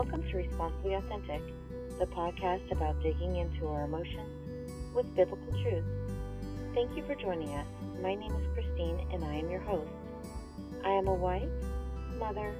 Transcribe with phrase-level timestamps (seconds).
[0.00, 1.42] Welcome to Responsibly Authentic,
[1.98, 4.30] the podcast about digging into our emotions
[4.94, 5.84] with biblical truth.
[6.72, 7.66] Thank you for joining us.
[8.00, 9.90] My name is Christine and I am your host.
[10.86, 11.50] I am a wife,
[12.18, 12.54] mother,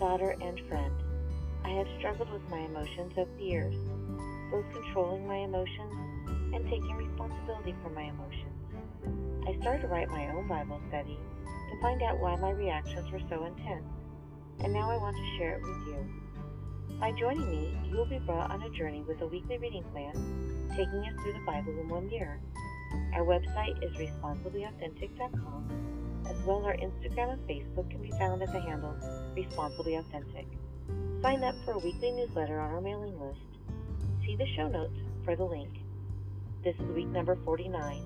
[0.00, 0.92] daughter, and friend.
[1.64, 3.76] I have struggled with my emotions over the years,
[4.50, 5.94] both controlling my emotions
[6.52, 9.46] and taking responsibility for my emotions.
[9.46, 11.20] I started to write my own Bible study
[11.70, 13.86] to find out why my reactions were so intense,
[14.64, 16.19] and now I want to share it with you.
[17.00, 20.12] By joining me, you will be brought on a journey with a weekly reading plan,
[20.76, 22.38] taking us through the Bible in one year.
[23.14, 28.52] Our website is responsiblyauthentic.com, as well as our Instagram and Facebook can be found at
[28.52, 28.94] the handle
[29.34, 30.46] Responsibly Authentic.
[31.22, 33.40] Sign up for a weekly newsletter on our mailing list.
[34.26, 35.70] See the show notes for the link.
[36.62, 38.02] This is week number 49,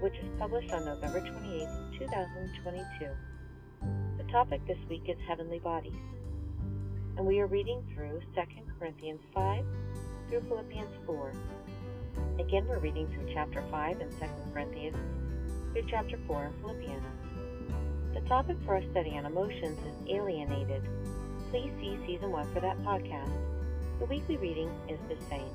[0.00, 1.68] which is published on November 28,
[1.98, 3.10] 2022.
[4.16, 5.92] The topic this week is Heavenly Bodies
[7.18, 8.42] and we are reading through 2
[8.78, 9.64] Corinthians 5
[10.30, 11.32] through Philippians 4.
[12.38, 14.16] Again, we're reading through chapter 5 in 2
[14.52, 14.96] Corinthians
[15.72, 17.02] through chapter 4 in Philippians.
[18.14, 20.80] The topic for our study on emotions is alienated.
[21.50, 23.32] Please see season 1 for that podcast.
[23.98, 25.50] The weekly reading is the same.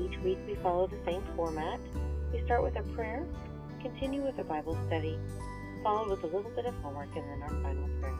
[0.00, 1.78] Each week we follow the same format.
[2.32, 3.22] We start with a prayer,
[3.82, 5.18] continue with a Bible study,
[5.82, 8.16] followed with a little bit of homework, and then our final prayer.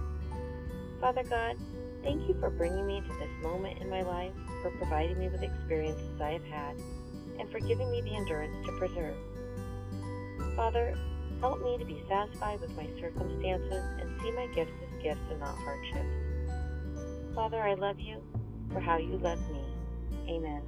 [1.01, 1.57] Father God,
[2.03, 5.43] Thank you for bringing me to this moment in my life, for providing me with
[5.43, 6.77] experiences I have had,
[7.39, 9.17] and for giving me the endurance to preserve.
[10.57, 10.99] Father,
[11.41, 15.41] help me to be satisfied with my circumstances and see my gifts as gifts and
[15.41, 17.35] not hardships.
[17.35, 18.23] Father, I love you
[18.73, 19.65] for how you love me.
[20.29, 20.63] Amen.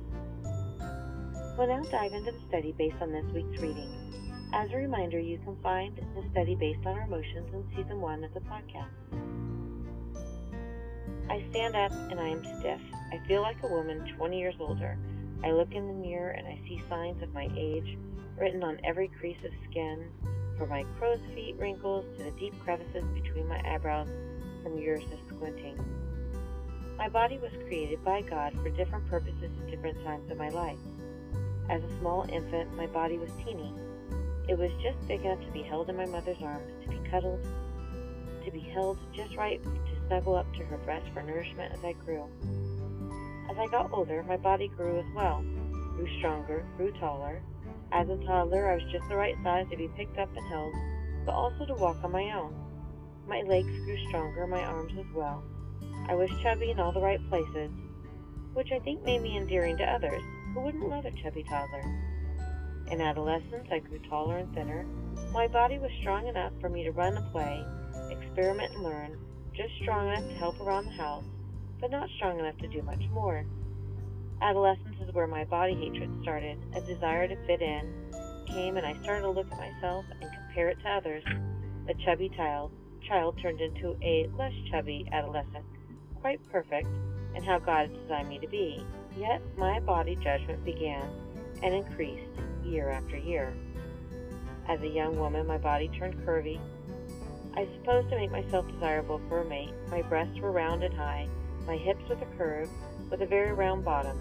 [1.59, 3.91] We'll now dive into the study based on this week's reading.
[4.53, 8.25] As a reminder, you can find the study based on our emotions in season one
[8.25, 9.24] of the podcast.
[11.31, 12.81] I stand up and I am stiff.
[13.13, 14.99] I feel like a woman 20 years older.
[15.43, 17.97] I look in the mirror and I see signs of my age
[18.39, 20.11] written on every crease of skin,
[20.59, 24.09] from my crow's feet wrinkles to the deep crevices between my eyebrows
[24.63, 25.79] from years of squinting.
[26.97, 30.79] My body was created by God for different purposes at different times of my life.
[31.71, 33.73] As a small infant, my body was teeny.
[34.49, 37.45] It was just big enough to be held in my mother's arms, to be cuddled,
[38.45, 39.61] to be held just right
[40.07, 42.25] snuggle up to her breast for nourishment as I grew.
[43.51, 45.45] As I got older, my body grew as well,
[45.97, 47.43] grew stronger, grew taller.
[47.93, 50.75] As a toddler, I was just the right size to be picked up and held,
[51.25, 52.55] but also to walk on my own.
[53.27, 55.43] My legs grew stronger, my arms as well.
[56.09, 57.71] I was chubby in all the right places,
[58.53, 60.23] which I think made me endearing to others.
[60.53, 61.83] Who wouldn't love a chubby toddler?
[62.91, 64.85] In adolescence, I grew taller and thinner.
[65.33, 67.65] My body was strong enough for me to run and play,
[68.11, 69.19] experiment and learn,
[69.55, 71.25] just strong enough to help around the house,
[71.81, 73.45] but not strong enough to do much more.
[74.43, 76.59] Adolescence is where my body hatred started.
[76.75, 77.93] A desire to fit in
[78.49, 81.25] came, and I started to look at myself and compare it to others.
[81.89, 82.73] A chubby child,
[83.09, 85.65] child turned into a less chubby adolescent,
[86.21, 86.89] quite perfect
[87.35, 88.85] and how God had designed me to be.
[89.17, 91.09] Yet my body judgment began
[91.63, 92.29] and increased
[92.65, 93.55] year after year.
[94.69, 96.59] As a young woman, my body turned curvy
[97.57, 101.29] I suppose to make myself desirable for a mate, my breasts were round and high,
[101.69, 102.69] my hips with a curve,
[103.11, 104.19] with a very round bottom.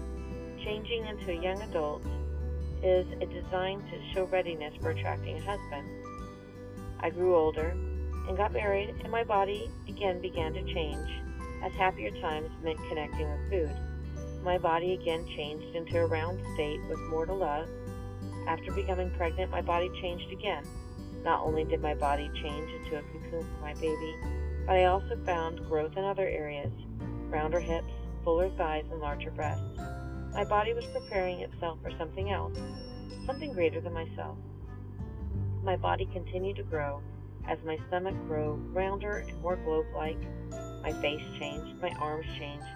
[0.62, 2.04] Changing into a young adult
[2.80, 5.88] is a design to show readiness for attracting a husband.
[7.00, 7.70] I grew older
[8.28, 11.10] and got married, and my body again began to change,
[11.64, 13.76] as happier times meant connecting with food.
[14.44, 17.66] My body again changed into a round state with more to love.
[18.46, 20.64] After becoming pregnant, my body changed again
[21.24, 24.14] not only did my body change into a cocoon for my baby,
[24.66, 26.72] but I also found growth in other areas
[27.30, 27.92] rounder hips,
[28.22, 29.62] fuller thighs, and larger breasts.
[30.32, 32.56] My body was preparing itself for something else,
[33.26, 34.36] something greater than myself.
[35.62, 37.00] My body continued to grow
[37.48, 40.20] as my stomach grew rounder and more globe like.
[40.82, 42.66] My face changed, my arms changed,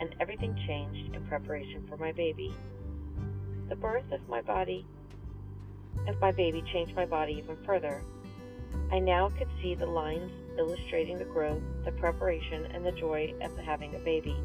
[0.00, 2.54] and everything changed in preparation for my baby.
[3.68, 4.86] The birth of my body
[6.06, 8.02] of my baby changed my body even further.
[8.90, 13.56] I now could see the lines illustrating the growth, the preparation, and the joy of
[13.58, 14.36] having a baby.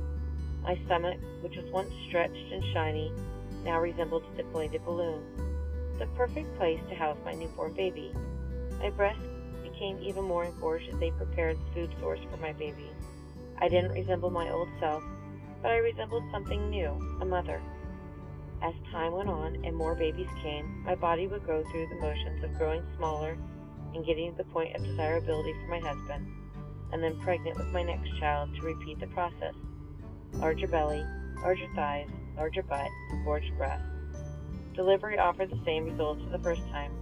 [0.63, 3.11] My stomach, which was once stretched and shiny,
[3.63, 5.23] now resembled a deflated balloon.
[6.00, 8.13] The perfect place to house my newborn baby.
[8.79, 9.21] My breasts
[9.61, 12.89] became even more engorged as they prepared the food source for my baby.
[13.59, 15.03] I didn't resemble my old self,
[15.61, 16.89] but I resembled something new,
[17.21, 17.61] a mother.
[18.63, 22.42] As time went on and more babies came, my body would go through the motions
[22.45, 23.38] of growing smaller
[23.94, 26.25] and getting to the point of desirability for my husband,
[26.94, 29.54] and then pregnant with my next child to repeat the process.
[30.36, 31.04] larger belly,
[31.42, 32.07] larger thighs,
[32.38, 32.88] larger butt,
[33.25, 33.86] gorged breasts.
[34.75, 36.94] Delivery offered the same results as the first time.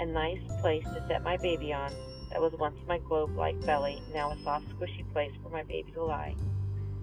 [0.00, 1.92] A nice place to set my baby on
[2.30, 6.02] that was once my globe-like belly, now a soft, squishy place for my baby to
[6.02, 6.34] lie.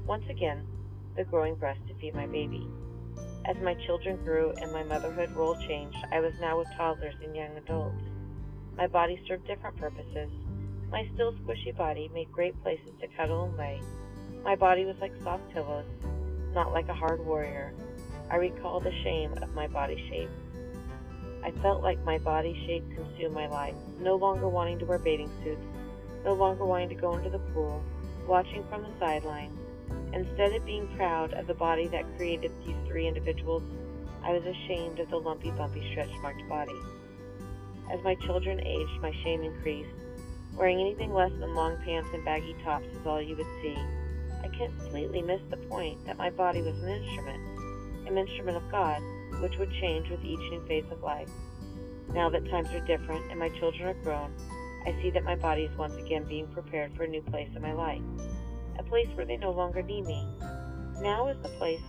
[0.05, 0.67] Once again,
[1.15, 2.67] the growing breast to feed my baby.
[3.45, 7.35] As my children grew and my motherhood role changed, I was now with toddlers and
[7.35, 8.03] young adults.
[8.75, 10.29] My body served different purposes.
[10.91, 13.81] My still squishy body made great places to cuddle and lay.
[14.43, 15.85] My body was like soft pillows,
[16.53, 17.73] not like a hard warrior.
[18.31, 20.29] I recall the shame of my body shape.
[21.43, 25.31] I felt like my body shape consumed my life, no longer wanting to wear bathing
[25.43, 25.61] suits,
[26.23, 27.83] no longer wanting to go into the pool,
[28.27, 29.58] watching from the sidelines.
[30.13, 33.63] Instead of being proud of the body that created these three individuals,
[34.23, 36.79] I was ashamed of the lumpy, bumpy, stretch marked body.
[37.91, 39.89] As my children aged, my shame increased.
[40.55, 43.77] Wearing anything less than long pants and baggy tops was all you would see.
[44.43, 49.01] I completely missed the point that my body was an instrument, an instrument of God,
[49.41, 51.29] which would change with each new phase of life.
[52.13, 54.33] Now that times are different and my children are grown,
[54.85, 57.61] I see that my body is once again being prepared for a new place in
[57.61, 58.01] my life,
[58.79, 60.25] a place where they no longer need me.
[61.01, 61.81] Now is the place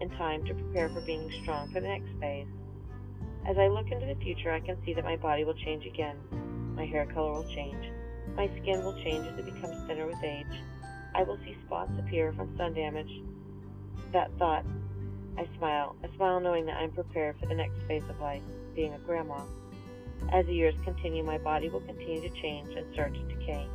[0.00, 2.46] and time to prepare for being strong for the next phase.
[3.46, 6.16] As I look into the future, I can see that my body will change again.
[6.76, 7.92] My hair color will change.
[8.36, 10.46] My skin will change as it becomes thinner with age.
[11.14, 13.10] I will see spots appear from sun damage.
[14.12, 14.64] That thought
[15.36, 18.42] I smile, I smile knowing that I'm prepared for the next phase of life,
[18.76, 19.40] being a grandma.
[20.32, 23.66] As the years continue, my body will continue to change and start to decay.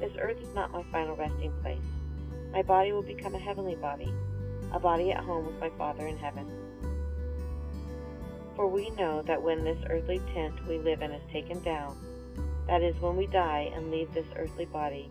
[0.00, 1.78] This earth is not my final resting place.
[2.52, 4.10] My body will become a heavenly body,
[4.72, 6.50] a body at home with my Father in heaven.
[8.56, 11.96] For we know that when this earthly tent we live in is taken down,
[12.66, 15.10] that is, when we die and leave this earthly body,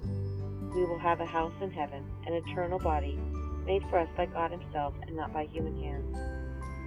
[0.74, 3.20] we will have a house in heaven, an eternal body
[3.66, 6.18] made for us by God Himself and not by human hands.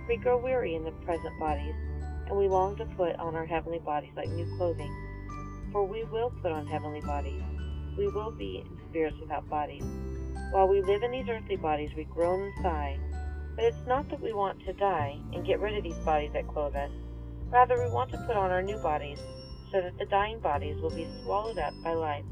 [0.09, 1.75] We grow weary in the present bodies,
[2.27, 4.93] and we long to put on our heavenly bodies like new clothing.
[5.71, 7.43] For we will put on heavenly bodies.
[7.97, 9.85] We will be in spirits without bodies.
[10.51, 12.99] While we live in these earthly bodies, we groan and sigh.
[13.57, 16.49] But it's not that we want to die and get rid of these bodies that
[16.49, 16.91] clothe us.
[17.51, 19.19] Rather, we want to put on our new bodies
[19.71, 22.25] so that the dying bodies will be swallowed up by life.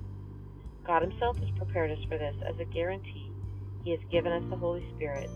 [0.86, 3.30] God Himself has prepared us for this as a guarantee
[3.84, 5.30] he has given us the Holy Spirit.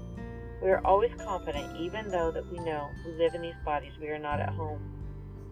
[0.63, 4.09] We are always confident, even though that we know we live in these bodies, we
[4.09, 4.81] are not at home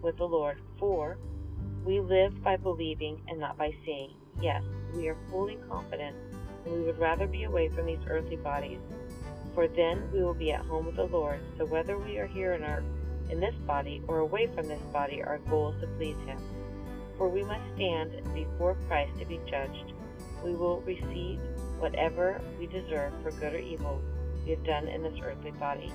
[0.01, 0.59] with the Lord.
[0.79, 1.17] For
[1.85, 4.15] we live by believing and not by seeing.
[4.41, 4.63] Yes,
[4.93, 6.15] we are fully confident,
[6.65, 8.79] and we would rather be away from these earthly bodies.
[9.53, 11.39] For then we will be at home with the Lord.
[11.57, 12.83] So whether we are here in our
[13.29, 16.37] in this body or away from this body, our goal is to please Him.
[17.17, 19.93] For we must stand before Christ to be judged.
[20.43, 21.39] We will receive
[21.79, 24.01] whatever we deserve for good or evil
[24.45, 25.93] we have done in this earthly body.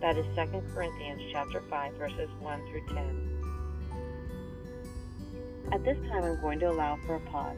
[0.00, 3.38] That is 2 Corinthians chapter 5 verses 1 through 10.
[5.72, 7.56] At this time I'm going to allow for a pause.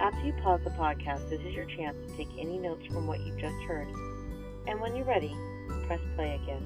[0.00, 3.18] After you pause the podcast, this is your chance to take any notes from what
[3.20, 3.88] you've just heard.
[4.68, 5.36] And when you're ready,
[5.86, 6.62] press play again.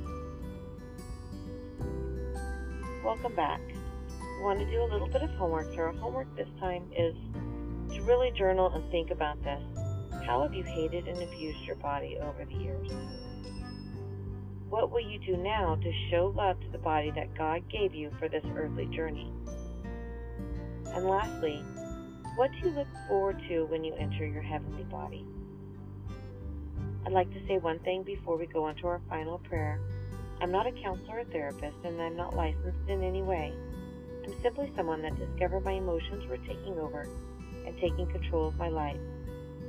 [3.03, 3.61] Welcome back.
[4.37, 5.73] We want to do a little bit of homework.
[5.73, 7.15] So our homework this time is
[7.95, 9.63] to really journal and think about this.
[10.27, 12.91] How have you hated and abused your body over the years?
[14.69, 18.11] What will you do now to show love to the body that God gave you
[18.19, 19.33] for this earthly journey?
[20.87, 21.65] And lastly,
[22.37, 25.27] what do you look forward to when you enter your heavenly body?
[27.05, 29.81] I'd like to say one thing before we go on to our final prayer.
[30.41, 33.53] I'm not a counselor or therapist, and I'm not licensed in any way.
[34.25, 37.07] I'm simply someone that discovered my emotions were taking over
[37.67, 38.97] and taking control of my life.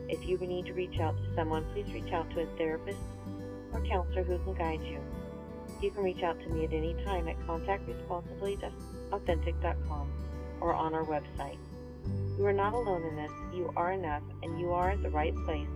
[0.08, 3.00] If you need to reach out to someone, please reach out to a therapist
[3.74, 5.01] or counselor who can guide you.
[5.82, 10.12] You can reach out to me at any time at contactresponsibly.authentic.com
[10.62, 11.58] or on our website.
[12.38, 13.32] You are not alone in this.
[13.54, 15.68] You are enough, and you are at the right place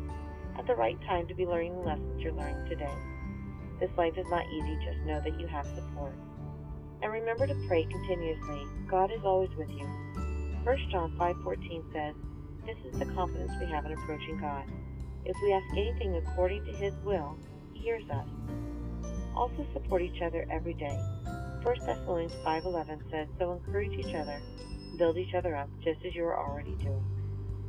[0.57, 2.93] at the right time to be learning the lessons you're learning today.
[3.79, 6.15] This life is not easy, just know that you have support.
[7.03, 8.63] And remember to pray continuously.
[8.89, 9.85] God is always with you.
[10.63, 12.15] 1 John 5:14 says,
[12.67, 14.65] this is the confidence we have in approaching God.
[15.23, 17.37] If we ask anything according to His will,
[17.71, 18.27] He hears us.
[19.33, 20.99] Also support each other every day.
[21.63, 24.41] 1 Thessalonians 5.11 says, So encourage each other,
[24.97, 27.05] build each other up, just as you are already doing.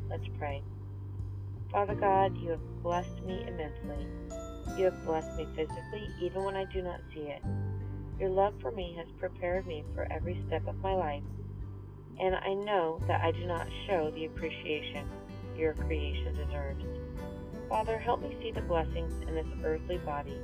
[0.08, 0.62] Let's pray.
[1.70, 4.06] Father God, you have blessed me immensely.
[4.76, 7.42] You have blessed me physically, even when I do not see it.
[8.18, 11.22] Your love for me has prepared me for every step of my life
[12.20, 15.08] and I know that I do not show the appreciation
[15.56, 16.84] your creation deserves.
[17.68, 20.38] Father, help me see the blessings in this earthly body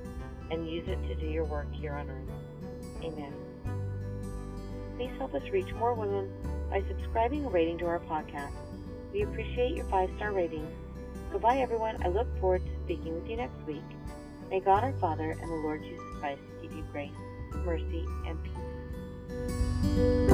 [0.50, 3.02] and use it to do your work here on earth.
[3.02, 3.32] Amen.
[4.96, 6.30] Please help us reach more women
[6.70, 8.52] by subscribing and rating to our podcast.
[9.12, 10.70] We appreciate your five star ratings.
[11.30, 11.96] Goodbye, everyone.
[12.04, 13.82] I look forward to speaking with you next week.
[14.50, 17.10] May God our Father and the Lord Jesus Christ give you grace,
[17.64, 20.33] mercy, and peace.